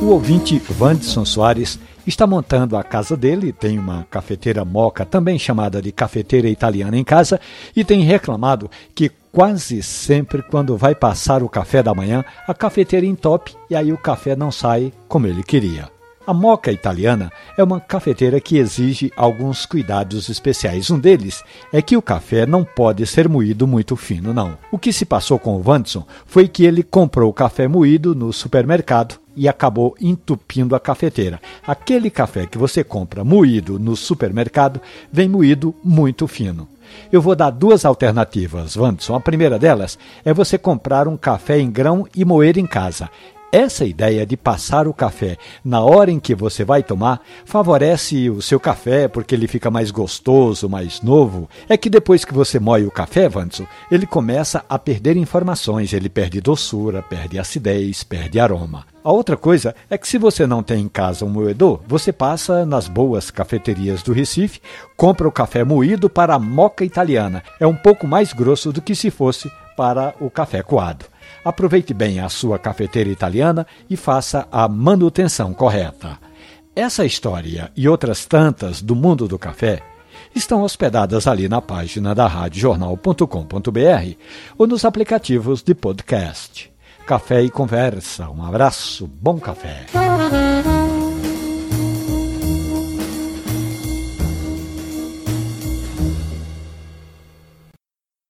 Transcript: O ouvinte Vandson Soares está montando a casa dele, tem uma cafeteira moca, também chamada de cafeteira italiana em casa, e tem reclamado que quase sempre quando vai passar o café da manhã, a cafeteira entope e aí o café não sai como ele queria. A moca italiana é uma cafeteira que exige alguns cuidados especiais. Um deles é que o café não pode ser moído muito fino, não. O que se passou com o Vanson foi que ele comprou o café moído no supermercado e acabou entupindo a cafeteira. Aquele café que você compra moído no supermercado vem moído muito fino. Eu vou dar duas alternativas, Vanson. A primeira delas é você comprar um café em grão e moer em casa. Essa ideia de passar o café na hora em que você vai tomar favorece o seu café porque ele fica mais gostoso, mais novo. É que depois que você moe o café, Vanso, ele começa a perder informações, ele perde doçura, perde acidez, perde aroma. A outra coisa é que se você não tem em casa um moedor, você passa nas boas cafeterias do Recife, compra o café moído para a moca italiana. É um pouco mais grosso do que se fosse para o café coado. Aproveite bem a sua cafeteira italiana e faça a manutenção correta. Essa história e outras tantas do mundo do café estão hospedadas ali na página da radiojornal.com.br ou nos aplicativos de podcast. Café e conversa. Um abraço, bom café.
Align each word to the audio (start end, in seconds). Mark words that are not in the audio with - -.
O 0.00 0.06
ouvinte 0.06 0.58
Vandson 0.58 1.24
Soares 1.24 1.78
está 2.06 2.26
montando 2.26 2.76
a 2.76 2.82
casa 2.82 3.16
dele, 3.16 3.52
tem 3.52 3.78
uma 3.78 4.06
cafeteira 4.10 4.64
moca, 4.64 5.04
também 5.04 5.38
chamada 5.38 5.80
de 5.82 5.92
cafeteira 5.92 6.48
italiana 6.48 6.96
em 6.96 7.04
casa, 7.04 7.40
e 7.76 7.84
tem 7.84 8.02
reclamado 8.02 8.70
que 8.94 9.10
quase 9.30 9.82
sempre 9.82 10.42
quando 10.42 10.76
vai 10.76 10.94
passar 10.94 11.42
o 11.42 11.48
café 11.48 11.82
da 11.82 11.94
manhã, 11.94 12.24
a 12.46 12.54
cafeteira 12.54 13.06
entope 13.06 13.54
e 13.68 13.76
aí 13.76 13.92
o 13.92 13.98
café 13.98 14.34
não 14.34 14.50
sai 14.50 14.92
como 15.08 15.26
ele 15.26 15.42
queria. 15.42 15.99
A 16.30 16.32
moca 16.32 16.70
italiana 16.70 17.32
é 17.56 17.64
uma 17.64 17.80
cafeteira 17.80 18.40
que 18.40 18.56
exige 18.56 19.12
alguns 19.16 19.66
cuidados 19.66 20.28
especiais. 20.28 20.88
Um 20.88 20.96
deles 20.96 21.42
é 21.72 21.82
que 21.82 21.96
o 21.96 22.02
café 22.02 22.46
não 22.46 22.62
pode 22.62 23.04
ser 23.04 23.28
moído 23.28 23.66
muito 23.66 23.96
fino, 23.96 24.32
não. 24.32 24.56
O 24.70 24.78
que 24.78 24.92
se 24.92 25.04
passou 25.04 25.40
com 25.40 25.56
o 25.56 25.60
Vanson 25.60 26.06
foi 26.24 26.46
que 26.46 26.64
ele 26.64 26.84
comprou 26.84 27.28
o 27.28 27.32
café 27.32 27.66
moído 27.66 28.14
no 28.14 28.32
supermercado 28.32 29.18
e 29.34 29.48
acabou 29.48 29.96
entupindo 30.00 30.76
a 30.76 30.78
cafeteira. 30.78 31.40
Aquele 31.66 32.08
café 32.08 32.46
que 32.46 32.56
você 32.56 32.84
compra 32.84 33.24
moído 33.24 33.76
no 33.76 33.96
supermercado 33.96 34.80
vem 35.12 35.28
moído 35.28 35.74
muito 35.82 36.28
fino. 36.28 36.68
Eu 37.10 37.20
vou 37.20 37.34
dar 37.34 37.50
duas 37.50 37.84
alternativas, 37.84 38.76
Vanson. 38.76 39.16
A 39.16 39.20
primeira 39.20 39.58
delas 39.58 39.98
é 40.24 40.32
você 40.32 40.56
comprar 40.56 41.08
um 41.08 41.16
café 41.16 41.58
em 41.58 41.72
grão 41.72 42.06
e 42.14 42.24
moer 42.24 42.56
em 42.56 42.66
casa. 42.68 43.10
Essa 43.52 43.84
ideia 43.84 44.24
de 44.24 44.36
passar 44.36 44.86
o 44.86 44.94
café 44.94 45.36
na 45.64 45.80
hora 45.80 46.08
em 46.08 46.20
que 46.20 46.36
você 46.36 46.64
vai 46.64 46.84
tomar 46.84 47.20
favorece 47.44 48.30
o 48.30 48.40
seu 48.40 48.60
café 48.60 49.08
porque 49.08 49.34
ele 49.34 49.48
fica 49.48 49.68
mais 49.68 49.90
gostoso, 49.90 50.68
mais 50.68 51.02
novo. 51.02 51.50
É 51.68 51.76
que 51.76 51.90
depois 51.90 52.24
que 52.24 52.32
você 52.32 52.60
moe 52.60 52.86
o 52.86 52.92
café, 52.92 53.28
Vanso, 53.28 53.66
ele 53.90 54.06
começa 54.06 54.64
a 54.68 54.78
perder 54.78 55.16
informações, 55.16 55.92
ele 55.92 56.08
perde 56.08 56.40
doçura, 56.40 57.02
perde 57.02 57.40
acidez, 57.40 58.04
perde 58.04 58.38
aroma. 58.38 58.86
A 59.02 59.10
outra 59.10 59.36
coisa 59.36 59.74
é 59.88 59.98
que 59.98 60.06
se 60.06 60.16
você 60.16 60.46
não 60.46 60.62
tem 60.62 60.82
em 60.82 60.88
casa 60.88 61.24
um 61.24 61.30
moedor, 61.30 61.80
você 61.88 62.12
passa 62.12 62.64
nas 62.64 62.86
boas 62.86 63.32
cafeterias 63.32 64.00
do 64.00 64.12
Recife, 64.12 64.60
compra 64.96 65.26
o 65.26 65.32
café 65.32 65.64
moído 65.64 66.08
para 66.08 66.34
a 66.34 66.38
moca 66.38 66.84
italiana. 66.84 67.42
É 67.58 67.66
um 67.66 67.74
pouco 67.74 68.06
mais 68.06 68.32
grosso 68.32 68.72
do 68.72 68.80
que 68.80 68.94
se 68.94 69.10
fosse 69.10 69.50
para 69.76 70.14
o 70.20 70.30
café 70.30 70.62
coado. 70.62 71.09
Aproveite 71.44 71.94
bem 71.94 72.20
a 72.20 72.28
sua 72.28 72.58
cafeteira 72.58 73.10
italiana 73.10 73.66
e 73.88 73.96
faça 73.96 74.46
a 74.50 74.68
manutenção 74.68 75.54
correta. 75.54 76.18
Essa 76.74 77.04
história 77.04 77.70
e 77.76 77.88
outras 77.88 78.24
tantas 78.26 78.80
do 78.80 78.94
mundo 78.94 79.26
do 79.26 79.38
café 79.38 79.82
estão 80.34 80.62
hospedadas 80.62 81.26
ali 81.26 81.48
na 81.48 81.60
página 81.60 82.14
da 82.14 82.26
radiojornal.com.br 82.26 84.16
ou 84.56 84.66
nos 84.66 84.84
aplicativos 84.84 85.62
de 85.62 85.74
podcast. 85.74 86.70
Café 87.06 87.42
e 87.42 87.50
conversa. 87.50 88.30
Um 88.30 88.44
abraço, 88.44 89.06
bom 89.06 89.38
café. 89.38 89.86